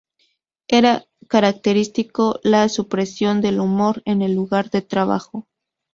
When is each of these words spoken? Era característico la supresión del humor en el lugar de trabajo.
Era 0.67 1.05
característico 1.27 2.39
la 2.41 2.67
supresión 2.69 3.39
del 3.39 3.59
humor 3.59 4.01
en 4.05 4.23
el 4.23 4.33
lugar 4.33 4.71
de 4.71 4.81
trabajo. 4.81 5.47